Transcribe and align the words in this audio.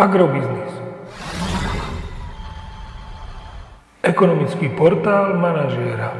Agrobiznis. 0.00 0.72
Ekonomický 4.00 4.72
portál 4.72 5.36
manažéra. 5.36 6.16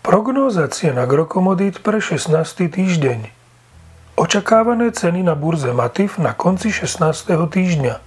Prognóza 0.00 0.64
cien 0.72 0.96
agrokomodít 0.96 1.84
pre 1.84 2.00
16. 2.00 2.72
týždeň. 2.72 3.28
Očakávané 4.16 4.88
ceny 4.88 5.20
na 5.20 5.36
burze 5.36 5.68
Matif 5.76 6.16
na 6.16 6.32
konci 6.32 6.72
16. 6.72 7.28
týždňa. 7.28 8.00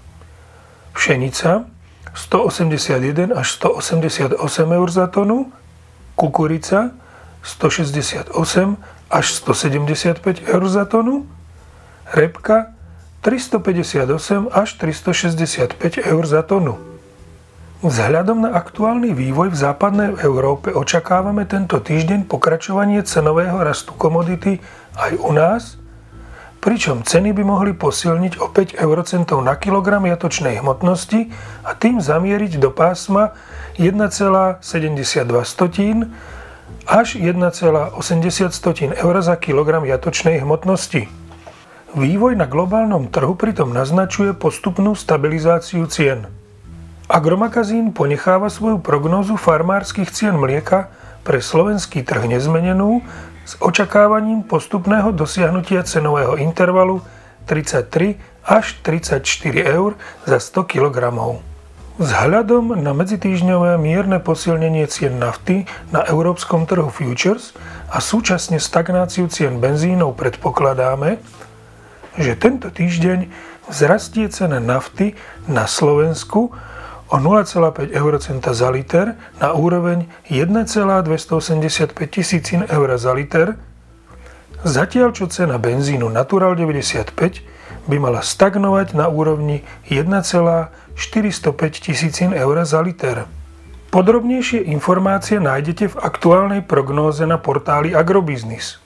Pšenica 0.98 1.70
181 2.18 3.38
až 3.38 3.48
188 3.54 4.34
eur 4.66 4.90
za 4.90 5.06
tonu, 5.06 5.54
kukurica 6.18 6.90
168 7.46 8.34
až 9.14 9.26
175 9.30 10.42
eur 10.50 10.64
za 10.66 10.90
tonu, 10.90 11.30
repka 12.18 12.79
358 13.20 14.48
až 14.48 14.70
365 14.80 16.08
eur 16.08 16.24
za 16.24 16.40
tonu. 16.44 16.80
Vzhľadom 17.80 18.44
na 18.44 18.60
aktuálny 18.60 19.16
vývoj 19.16 19.56
v 19.56 19.58
západnej 19.60 20.12
Európe 20.20 20.72
očakávame 20.76 21.48
tento 21.48 21.80
týždeň 21.80 22.28
pokračovanie 22.28 23.00
cenového 23.08 23.56
rastu 23.64 23.96
komodity 23.96 24.60
aj 25.00 25.16
u 25.16 25.32
nás, 25.32 25.80
pričom 26.60 27.08
ceny 27.08 27.32
by 27.32 27.44
mohli 27.48 27.72
posilniť 27.72 28.44
o 28.44 28.52
5 28.52 28.76
eurocentov 28.84 29.40
na 29.40 29.56
kilogram 29.56 30.04
jatočnej 30.04 30.60
hmotnosti 30.60 31.32
a 31.64 31.72
tým 31.72 32.04
zamieriť 32.04 32.60
do 32.60 32.68
pásma 32.68 33.32
1,72 33.80 34.60
až 36.84 37.08
1,80 37.16 37.96
eur 38.96 39.16
za 39.24 39.36
kilogram 39.40 39.88
jatočnej 39.88 40.44
hmotnosti. 40.44 41.29
Vývoj 41.90 42.38
na 42.38 42.46
globálnom 42.46 43.10
trhu 43.10 43.34
pritom 43.34 43.74
naznačuje 43.74 44.38
postupnú 44.38 44.94
stabilizáciu 44.94 45.90
cien. 45.90 46.30
Agromagazín 47.10 47.98
ponecháva 47.98 48.54
svoju 48.54 48.78
prognózu 48.78 49.34
farmárskych 49.34 50.14
cien 50.14 50.38
mlieka 50.38 50.94
pre 51.26 51.42
slovenský 51.42 52.06
trh 52.06 52.30
nezmenenú 52.30 53.02
s 53.42 53.58
očakávaním 53.58 54.46
postupného 54.46 55.10
dosiahnutia 55.10 55.82
cenového 55.82 56.38
intervalu 56.38 57.02
33 57.50 58.22
až 58.46 58.78
34 58.86 59.26
eur 59.58 59.98
za 60.30 60.38
100 60.38 60.70
kg. 60.70 61.18
Vzhľadom 61.98 62.78
na 62.78 62.94
medzitýžňové 62.94 63.82
mierne 63.82 64.22
posilnenie 64.22 64.86
cien 64.86 65.18
nafty 65.18 65.66
na 65.90 66.06
európskom 66.06 66.70
trhu 66.70 66.94
futures 66.94 67.58
a 67.90 67.98
súčasne 67.98 68.62
stagnáciu 68.62 69.26
cien 69.26 69.58
benzínov 69.58 70.14
predpokladáme, 70.14 71.18
že 72.18 72.34
tento 72.40 72.74
týždeň 72.74 73.30
vzrastie 73.70 74.26
cena 74.34 74.58
nafty 74.58 75.14
na 75.46 75.70
Slovensku 75.70 76.50
o 77.10 77.16
0,5 77.18 77.90
eurocenta 77.90 78.54
za 78.54 78.70
liter 78.70 79.18
na 79.42 79.54
úroveň 79.54 80.06
1,285 80.30 81.94
tisícin 82.10 82.66
eur 82.70 82.90
za 82.98 83.14
liter, 83.14 83.58
zatiaľ 84.62 85.14
čo 85.14 85.26
cena 85.30 85.58
benzínu 85.58 86.10
Natural 86.10 86.54
95 86.54 87.46
by 87.90 87.98
mala 87.98 88.22
stagnovať 88.22 88.94
na 88.94 89.10
úrovni 89.10 89.66
1,405 89.90 90.70
tisícin 91.82 92.34
eur 92.38 92.58
za 92.62 92.82
liter. 92.86 93.26
Podrobnejšie 93.90 94.70
informácie 94.70 95.42
nájdete 95.42 95.90
v 95.90 95.96
aktuálnej 95.98 96.62
prognóze 96.62 97.26
na 97.26 97.42
portáli 97.42 97.98
Agrobiznis. 97.98 98.78